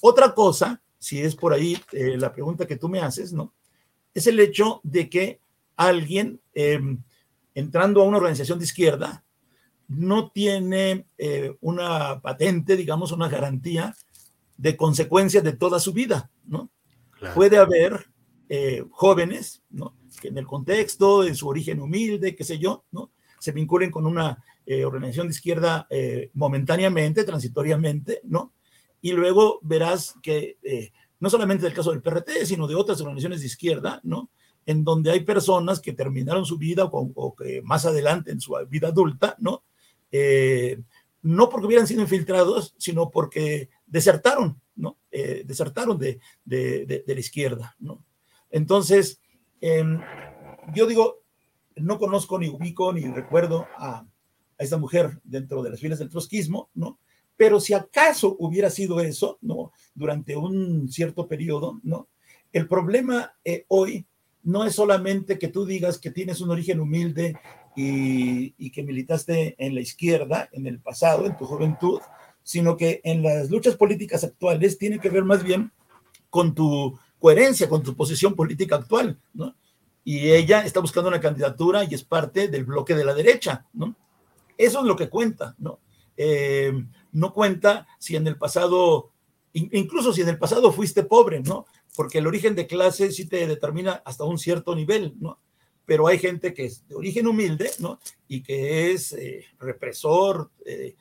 Otra 0.00 0.34
cosa, 0.34 0.80
si 0.98 1.20
es 1.20 1.36
por 1.36 1.52
ahí 1.52 1.76
eh, 1.92 2.16
la 2.16 2.32
pregunta 2.32 2.66
que 2.66 2.76
tú 2.76 2.88
me 2.88 3.00
haces, 3.00 3.34
¿no? 3.34 3.52
Es 4.14 4.26
el 4.26 4.40
hecho 4.40 4.80
de 4.82 5.10
que 5.10 5.40
alguien 5.76 6.40
em, 6.54 7.02
entrando 7.54 8.00
a 8.00 8.04
una 8.04 8.16
organización 8.16 8.58
de 8.58 8.64
izquierda 8.64 9.22
no 9.88 10.30
tiene 10.30 11.04
una 11.60 12.20
patente, 12.20 12.76
digamos, 12.76 13.12
una 13.12 13.28
garantía 13.28 13.94
de 14.56 14.76
consecuencias 14.76 15.44
de 15.44 15.52
toda 15.52 15.80
su 15.80 15.92
vida, 15.92 16.30
¿no? 16.46 16.70
Claro. 17.18 17.34
Puede 17.34 17.58
haber 17.58 18.09
eh, 18.52 18.84
jóvenes, 18.90 19.62
¿no? 19.70 19.94
Que 20.20 20.28
en 20.28 20.36
el 20.36 20.46
contexto, 20.46 21.24
en 21.24 21.36
su 21.36 21.46
origen 21.46 21.80
humilde, 21.80 22.34
qué 22.34 22.42
sé 22.42 22.58
yo, 22.58 22.84
¿no? 22.90 23.12
Se 23.38 23.52
vinculen 23.52 23.92
con 23.92 24.06
una 24.06 24.42
eh, 24.66 24.84
organización 24.84 25.28
de 25.28 25.34
izquierda 25.34 25.86
eh, 25.88 26.30
momentáneamente, 26.34 27.22
transitoriamente, 27.22 28.20
¿no? 28.24 28.52
Y 29.00 29.12
luego 29.12 29.60
verás 29.62 30.16
que 30.20 30.58
eh, 30.64 30.90
no 31.20 31.30
solamente 31.30 31.64
del 31.64 31.74
caso 31.74 31.92
del 31.92 32.02
PRT, 32.02 32.44
sino 32.44 32.66
de 32.66 32.74
otras 32.74 33.00
organizaciones 33.00 33.38
de 33.38 33.46
izquierda, 33.46 34.00
¿no? 34.02 34.30
En 34.66 34.82
donde 34.82 35.12
hay 35.12 35.20
personas 35.20 35.78
que 35.78 35.92
terminaron 35.92 36.44
su 36.44 36.58
vida 36.58 36.88
o, 36.90 37.34
que 37.36 37.62
más 37.62 37.86
adelante 37.86 38.32
en 38.32 38.40
su 38.40 38.56
vida 38.68 38.88
adulta, 38.88 39.36
¿no? 39.38 39.62
eh, 40.10 40.80
no 41.22 41.48
porque 41.48 41.66
hubieran 41.68 41.86
sido 41.86 42.02
infiltrados, 42.02 42.74
sino 42.78 43.10
porque 43.10 43.70
desertaron, 43.86 44.60
¿no? 44.74 44.98
Desertaron 45.10 45.98
de, 45.98 46.18
de, 46.44 47.04
la 47.06 47.20
izquierda, 47.20 47.76
¿no? 47.78 48.04
Entonces, 48.50 49.20
em, 49.60 50.00
yo 50.74 50.86
digo, 50.86 51.22
no 51.76 51.98
conozco 51.98 52.38
ni 52.38 52.48
ubico 52.48 52.92
ni 52.92 53.02
recuerdo 53.02 53.66
a, 53.76 53.98
a, 53.98 54.06
esta 54.58 54.76
mujer 54.76 55.20
dentro 55.24 55.62
de 55.62 55.70
las 55.70 55.80
filas 55.80 55.98
del 55.98 56.10
trotskismo, 56.10 56.70
¿no? 56.74 56.98
Pero 57.36 57.58
si 57.60 57.72
acaso 57.72 58.36
hubiera 58.38 58.68
sido 58.68 59.00
eso, 59.00 59.38
¿no? 59.40 59.72
Durante 59.94 60.36
un 60.36 60.88
cierto 60.90 61.26
periodo, 61.26 61.80
¿no? 61.82 62.08
El 62.52 62.66
problema 62.66 63.32
eh, 63.44 63.64
hoy 63.68 64.06
no 64.42 64.64
es 64.64 64.74
solamente 64.74 65.38
que 65.38 65.48
tú 65.48 65.64
digas 65.64 65.98
que 65.98 66.10
tienes 66.10 66.40
un 66.40 66.50
origen 66.50 66.80
humilde 66.80 67.38
y, 67.76 68.70
que 68.70 68.82
militaste 68.82 69.54
en 69.58 69.74
la 69.74 69.80
izquierda 69.80 70.48
en 70.52 70.66
el 70.66 70.80
pasado, 70.80 71.26
en 71.26 71.36
tu 71.36 71.44
juventud, 71.46 72.00
sino 72.42 72.76
que 72.76 73.00
en 73.04 73.22
las 73.22 73.50
luchas 73.50 73.76
políticas 73.76 74.24
actuales 74.24 74.78
tiene 74.78 74.98
que 74.98 75.10
ver 75.10 75.24
más 75.24 75.44
bien 75.44 75.72
con 76.30 76.54
tu 76.54 76.98
coherencia, 77.20 77.68
con 77.68 77.82
tu 77.82 77.94
posición 77.94 78.34
política 78.34 78.76
actual, 78.76 79.16
¿no? 79.34 79.54
Y 80.02 80.30
ella 80.30 80.64
está 80.64 80.80
buscando 80.80 81.08
una 81.08 81.20
candidatura 81.20 81.84
y 81.84 81.94
es 81.94 82.02
parte 82.02 82.48
del 82.48 82.64
bloque 82.64 82.94
de 82.94 83.04
la 83.04 83.14
derecha, 83.14 83.66
¿no? 83.74 83.94
Eso 84.56 84.80
es 84.80 84.86
lo 84.86 84.96
que 84.96 85.08
cuenta, 85.08 85.54
¿no? 85.58 85.78
Eh, 86.16 86.72
no 87.12 87.32
cuenta 87.32 87.86
si 87.98 88.16
en 88.16 88.26
el 88.26 88.36
pasado, 88.36 89.12
incluso 89.52 90.12
si 90.12 90.22
en 90.22 90.30
el 90.30 90.38
pasado 90.38 90.72
fuiste 90.72 91.02
pobre, 91.02 91.40
¿no? 91.40 91.66
Porque 91.94 92.18
el 92.18 92.26
origen 92.26 92.54
de 92.54 92.66
clase 92.66 93.12
sí 93.12 93.26
te 93.26 93.46
determina 93.46 94.02
hasta 94.04 94.24
un 94.24 94.38
cierto 94.38 94.74
nivel, 94.74 95.14
¿no? 95.20 95.38
pero 95.86 96.06
hay 96.06 96.20
gente 96.20 96.54
que 96.54 96.66
es 96.66 96.86
de 96.86 96.94
origen 96.94 97.26
humilde, 97.26 97.68
¿no? 97.80 97.98
Y 98.28 98.44
que 98.44 98.92
es 98.92 99.12
eh, 99.12 99.44
represor, 99.58 100.52
eh, 100.64 100.94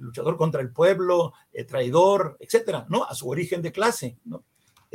luchador 0.00 0.38
contra 0.38 0.62
el 0.62 0.72
pueblo, 0.72 1.34
traidor, 1.68 2.38
etcétera, 2.40 2.86
¿no? 2.88 3.04
A 3.04 3.14
su 3.14 3.28
origen 3.28 3.60
de 3.60 3.70
clase, 3.70 4.16
¿no? 4.24 4.42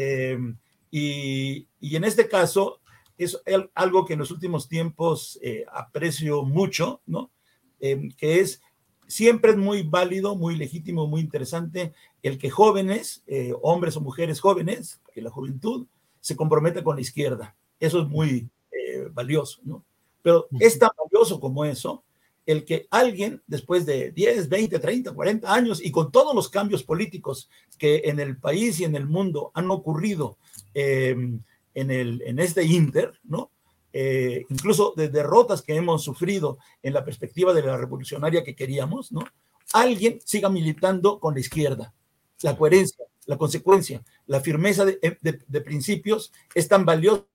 Em, 0.02 0.58
y, 0.90 1.68
y, 1.82 1.96
en 1.98 2.06
este 2.06 2.30
caso 2.30 2.80
es 3.18 3.38
algo 3.76 4.06
que 4.06 4.14
en 4.14 4.20
los 4.20 4.32
últimos 4.32 4.70
tiempos 4.70 5.38
aprecio 5.74 6.44
mucho, 6.44 7.02
¿no? 7.06 7.32
Em, 7.82 8.10
que 8.12 8.40
es 8.40 8.62
siempre 9.08 9.52
es 9.52 9.58
muy 9.58 9.84
válido, 9.84 10.38
muy 10.38 10.56
legítimo, 10.56 11.06
muy 11.06 11.20
interesante 11.20 11.94
el 12.24 12.38
que 12.38 12.50
jóvenes, 12.50 13.24
hombres 13.62 13.98
o 13.98 14.02
mujeres 14.02 14.40
jóvenes, 14.40 15.02
que 15.14 15.22
la 15.22 15.32
juventud 15.32 15.88
se 16.22 16.38
comprometa 16.38 16.82
con 16.82 16.96
la 16.96 17.02
izquierda. 17.02 17.58
Eso 17.80 18.02
es 18.02 18.08
muy, 18.08 18.50
valioso, 19.12 19.60
¿no? 19.64 19.84
Pero 20.22 20.48
es 20.60 20.80
tan 20.80 20.92
valioso 20.98 21.40
como 21.40 21.66
eso, 21.66 22.04
el 22.52 22.66
que 22.66 22.88
alguien 22.90 23.44
después 23.46 23.86
de 23.86 24.12
10, 24.12 24.50
20, 24.50 24.80
30, 24.80 25.12
40 25.12 25.54
años 25.54 25.80
y 25.86 25.92
con 25.92 26.12
todos 26.12 26.34
los 26.34 26.50
cambios 26.50 26.82
políticos 26.82 27.48
que 27.78 28.02
en 28.06 28.20
el 28.20 28.38
país 28.38 28.80
y 28.80 28.86
en 28.86 28.96
el 28.96 29.06
mundo 29.06 29.52
han 29.54 29.70
ocurrido 29.70 30.40
em, 30.74 31.44
en, 31.76 32.40
este 32.40 32.64
inter. 32.64 33.14
Eh, 33.94 34.46
incluso 34.50 34.94
de 34.98 35.10
derrotas 35.10 35.62
que 35.62 35.76
hemos 35.76 36.04
sufrido 36.04 36.58
en 36.82 36.94
la 36.94 37.06
perspectiva 37.06 37.54
de 37.54 37.62
la 37.62 37.78
revolucionaria 37.78 38.44
que 38.44 38.56
queríamos. 38.56 39.12
Alguien 39.74 40.20
siga 40.26 40.50
militando 40.50 41.20
con 41.20 41.36
la 41.36 41.42
izquierda. 41.42 41.94
La 42.42 42.58
coherencia, 42.58 43.06
la 43.28 43.38
consecuencia, 43.38 44.04
la 44.26 44.40
firmeza 44.40 44.86
de, 44.86 45.00
de 45.22 45.62
principios 45.62 46.34
es 46.56 46.68
tan 46.68 46.84
valiosa 46.84 47.26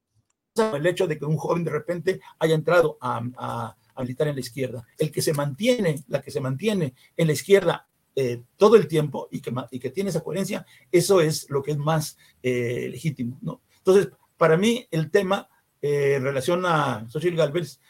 el 0.56 0.86
hecho 0.86 1.06
de 1.06 1.18
que 1.18 1.24
un 1.24 1.36
joven 1.36 1.64
de 1.64 1.70
repente 1.70 2.20
haya 2.38 2.54
entrado 2.54 2.96
a, 3.00 3.76
militar 4.02 4.28
en 4.28 4.34
la 4.34 4.40
izquierda. 4.40 4.86
El 4.98 5.10
que 5.10 5.22
se 5.22 5.32
mantiene, 5.32 6.04
la 6.08 6.20
que 6.20 6.30
se 6.30 6.40
mantiene 6.40 6.94
en 7.16 7.26
la 7.26 7.32
izquierda 7.32 7.88
eh, 8.16 8.42
todo 8.56 8.76
el 8.76 8.86
tiempo 8.86 9.28
y 9.30 9.40
que, 9.40 9.52
y 9.70 9.80
que 9.80 9.90
tiene 9.90 10.10
esa 10.10 10.22
coherencia, 10.22 10.64
eso 10.92 11.20
es 11.20 11.50
lo 11.50 11.62
que 11.62 11.72
es 11.72 11.78
más 11.78 12.16
eh, 12.42 12.88
legítimo, 12.90 13.38
¿no? 13.42 13.62
Entonces, 13.78 14.08
para 14.36 14.56
mí 14.56 14.86
el 14.90 15.10
tema 15.10 15.48
eh, 15.82 16.14
en 16.14 16.24
relación 16.24 16.64
a 16.64 17.06
Xochitl 17.08 17.36
Galvez 17.36 17.80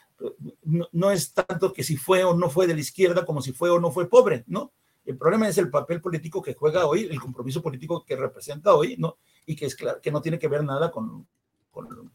no, 0.92 1.10
es 1.10 1.34
tanto 1.34 1.72
que 1.72 1.84
si 1.84 1.96
fue 1.96 2.24
o 2.24 2.34
no 2.34 2.48
fue 2.48 2.66
de 2.66 2.74
la 2.74 2.80
izquierda 2.80 3.24
como 3.26 3.42
si 3.42 3.52
fue 3.52 3.70
o 3.70 3.80
no 3.80 3.90
fue 3.90 4.08
pobre, 4.08 4.44
¿no? 4.46 4.72
El 5.04 5.18
problema 5.18 5.48
es 5.48 5.58
el 5.58 5.70
papel 5.70 6.00
político 6.00 6.40
que 6.40 6.54
juega 6.54 6.86
hoy, 6.86 7.04
el 7.04 7.20
compromiso 7.20 7.60
político 7.60 8.04
que 8.04 8.16
representa 8.16 8.74
hoy, 8.74 8.96
¿no? 8.96 9.18
Y 9.44 9.54
que 9.54 9.66
es 9.66 9.74
claro, 9.74 10.00
que 10.00 10.10
no 10.10 10.22
tiene 10.22 10.38
que 10.38 10.48
ver 10.48 10.64
nada 10.64 10.90
con, 10.90 11.26
con, 11.70 12.10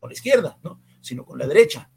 la 0.00 0.12
izquierda, 0.12 0.58
¿no? 0.62 0.80
sino 1.02 1.26
con 1.26 1.38
la 1.38 1.46
derecha. 1.46 1.90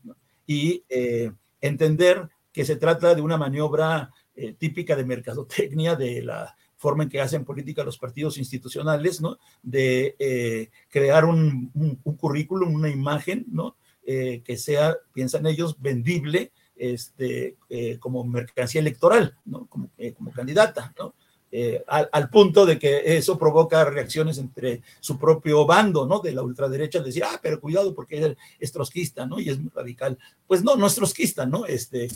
Y 0.52 0.84
eh, 0.90 1.32
entender 1.62 2.28
que 2.52 2.66
se 2.66 2.76
trata 2.76 3.16
de 3.16 3.22
una 3.22 3.38
maniobra 3.38 4.12
eh, 4.36 4.54
típica 4.54 4.98
de 4.98 5.06
mercadotecnia, 5.06 5.96
de 5.96 6.24
la 6.24 6.58
forma 6.76 7.04
en 7.04 7.10
que 7.10 7.22
hacen 7.22 7.46
política 7.46 7.86
los 7.86 7.98
partidos 7.98 8.38
institucionales, 8.38 9.22
¿no? 9.22 9.38
de 9.64 10.18
eh, 10.20 10.70
crear 10.90 11.24
un, 11.24 11.72
currículum, 12.20 12.74
una 12.74 12.90
imagen, 12.90 13.46
¿no? 13.50 13.78
que 14.04 14.58
sea, 14.58 14.98
piensan 15.14 15.46
ellos, 15.46 15.80
vendible 15.80 16.52
este, 16.76 17.56
como 18.00 18.26
mercancía 18.26 18.82
electoral, 18.82 19.38
¿no? 19.46 19.68
como, 19.68 19.90
como 20.18 20.34
candidata. 20.34 20.94
¿no? 21.00 21.14
Eh, 21.54 21.84
al, 21.88 22.30
punto 22.30 22.66
de 22.66 22.80
que 22.80 23.18
eso 23.18 23.38
provoca 23.38 23.84
reacciones 23.84 24.38
entre 24.38 24.82
su 25.02 25.20
propio 25.20 25.66
bando, 25.66 26.06
¿no? 26.06 26.20
De 26.20 26.32
la 26.32 26.44
ultraderecha, 26.44 27.02
decir, 27.02 27.24
ah, 27.26 27.40
pero 27.42 27.60
cuidado 27.60 27.94
porque 27.94 28.38
es, 28.60 28.72
trotskista, 28.72 29.26
¿no? 29.26 29.38
Y 29.38 29.50
es 29.50 29.60
muy 29.60 29.70
radical. 29.70 30.18
Pues 30.48 30.64
no, 30.64 30.78
no 30.78 30.88
es 30.88 30.96
trotskista, 30.96 31.46
¿no? 31.46 31.66
Este, 31.66 32.08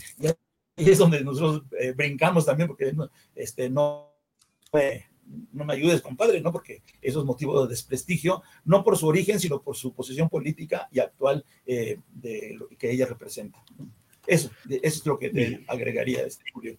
y 0.78 0.90
es 0.90 0.98
donde 0.98 1.22
nosotros 1.22 1.64
eh, 1.78 1.92
brincamos 1.92 2.46
también, 2.46 2.70
porque 2.70 2.96
este, 3.36 3.70
no, 3.70 4.14
no 5.52 5.66
me 5.66 5.74
ayudes, 5.74 6.02
compadre, 6.02 6.40
¿no? 6.40 6.54
Porque 6.54 6.82
eso 7.02 7.20
es 7.20 7.26
motivo 7.26 7.62
de 7.62 7.70
desprestigio, 7.70 8.42
no 8.64 8.86
por 8.86 8.98
su 8.98 9.08
origen, 9.08 9.40
sino 9.42 9.62
por 9.62 9.76
su 9.76 9.94
posición 9.94 10.30
política 10.30 10.88
y 10.92 11.00
actual 11.00 11.44
eh, 11.66 12.00
de 12.14 12.56
lo 12.58 12.70
que 12.70 12.92
ella 12.92 13.06
representa. 13.06 13.62
Eso, 14.26 14.50
eso 14.70 15.00
es 15.00 15.06
lo 15.06 15.20
que 15.20 15.30
te 15.30 15.66
agregaría, 15.68 16.26
este, 16.26 16.44
Julio. 16.54 16.78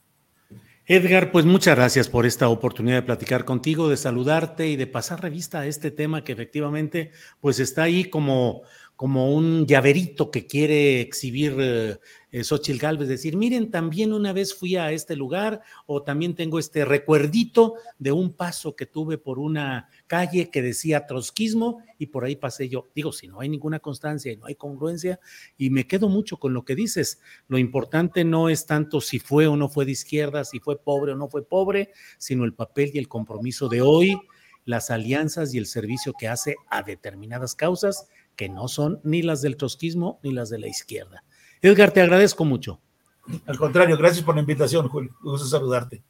Edgar, 0.89 1.33
pues 1.33 1.45
muchas 1.45 1.75
gracias 1.75 2.09
por 2.09 2.27
esta 2.27 2.49
oportunidad 2.49 2.99
de 2.99 3.03
platicar 3.03 3.45
contigo, 3.45 3.89
de 3.89 3.97
saludarte 3.97 4.69
y 4.69 4.77
de 4.77 4.87
pasar 4.87 5.21
revista 5.21 5.59
a 5.59 5.67
este 5.67 5.91
tema 5.91 6.23
que 6.23 6.31
efectivamente 6.31 7.11
pues 7.41 7.59
está 7.59 7.83
ahí 7.83 8.05
como 8.05 8.63
como 8.97 9.35
un 9.35 9.67
llaverito 9.67 10.31
que 10.31 10.47
quiere 10.47 11.03
exhibir 11.03 11.55
eh, 11.59 11.99
Xochitl 12.43 12.79
Galvez, 12.79 13.09
decir, 13.09 13.37
miren, 13.37 13.71
también 13.71 14.15
una 14.15 14.33
vez 14.33 14.55
fui 14.55 14.77
a 14.77 14.91
este 14.91 15.17
lugar 15.17 15.61
o 15.85 16.03
también 16.03 16.35
tengo 16.35 16.59
este 16.59 16.85
recuerdito 16.87 17.75
de 17.99 18.13
un 18.13 18.33
paso 18.33 18.75
que 18.75 18.87
tuve 18.87 19.19
por 19.19 19.39
una 19.39 19.91
calle 20.07 20.51
que 20.51 20.63
decía 20.63 21.07
trotskismo 21.07 21.83
y 21.99 22.07
por 22.07 22.25
ahí 22.25 22.37
pasé 22.37 22.71
yo. 22.71 22.89
Digo, 22.95 23.13
si 23.13 23.29
no 23.29 23.41
hay 23.41 23.51
ninguna 23.51 23.81
constancia 23.81 24.33
y 24.33 24.39
no 24.39 24.47
hay 24.47 24.55
congruencia, 24.55 25.21
y 25.59 25.69
me 25.69 25.87
quedo 25.87 26.09
mucho 26.09 26.39
con 26.39 26.55
lo 26.55 26.65
que 26.65 26.75
dices, 26.75 27.21
lo 27.49 27.59
importante 27.59 28.25
no 28.25 28.49
es 28.49 28.65
tanto 28.65 29.03
si 29.03 29.19
fue 29.19 29.47
o 29.47 29.57
no 29.57 29.69
fue 29.69 29.85
de 29.85 29.93
izquierda, 29.93 30.45
si 30.45 30.59
fue 30.59 30.83
pobre 30.83 31.13
o 31.13 31.17
no 31.17 31.29
fue 31.29 31.47
pobre, 31.47 31.91
sino 32.17 32.45
el 32.45 32.55
papel 32.55 32.93
y 32.95 32.99
el 32.99 33.09
compromiso 33.09 33.69
de 33.69 33.83
hoy, 33.83 34.19
las 34.65 34.91
alianzas 34.91 35.55
y 35.55 35.59
el 35.59 35.67
servicio 35.67 36.13
que 36.19 36.29
hace 36.29 36.57
a 36.71 36.83
determinadas 36.83 37.55
causas 37.55 38.09
que 38.37 38.49
no 38.49 38.69
son 38.69 39.01
ni 39.03 39.23
las 39.23 39.43
del 39.43 39.57
trotskismo 39.57 40.21
ni 40.23 40.33
las 40.33 40.51
de 40.51 40.59
la 40.59 40.69
izquierda. 40.69 41.25
Edgar, 41.63 41.91
te 41.91 42.01
agradezco 42.03 42.45
mucho. 42.45 42.81
Al 43.47 43.59
contrario, 43.59 43.97
gracias 43.97 44.25
por 44.25 44.35
la 44.35 44.41
invitación, 44.41 44.89
Julio. 44.89 45.11
Me 45.23 45.31
gusta 45.31 45.49
saludarte. 45.49 46.03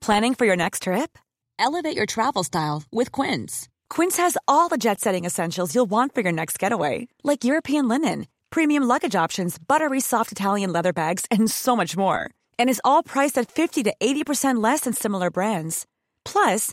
Planning 0.00 0.34
for 0.34 0.46
your 0.46 0.56
next 0.56 0.82
trip? 0.82 1.18
Elevate 1.58 1.96
your 1.96 2.06
travel 2.06 2.42
style 2.42 2.82
with 2.90 3.12
Quince. 3.12 3.68
Quince 3.88 4.16
has 4.16 4.36
all 4.48 4.68
the 4.68 4.76
jet-setting 4.76 5.24
essentials 5.24 5.74
you'll 5.74 5.90
want 5.90 6.14
for 6.14 6.22
your 6.22 6.32
next 6.32 6.58
getaway, 6.58 7.06
like 7.22 7.44
European 7.44 7.86
linen, 7.88 8.26
premium 8.50 8.82
luggage 8.82 9.14
options, 9.14 9.58
buttery 9.58 10.00
soft 10.00 10.32
Italian 10.32 10.72
leather 10.72 10.92
bags, 10.92 11.24
and 11.30 11.50
so 11.50 11.76
much 11.76 11.96
more. 11.96 12.28
And 12.58 12.68
is 12.68 12.80
all 12.84 13.02
priced 13.02 13.38
at 13.38 13.50
50 13.50 13.84
to 13.84 13.94
80% 14.00 14.62
less 14.62 14.80
than 14.80 14.92
similar 14.92 15.30
brands. 15.30 15.86
Plus, 16.24 16.72